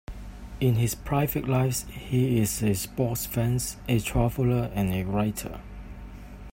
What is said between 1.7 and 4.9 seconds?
he is a sports fan, a traveller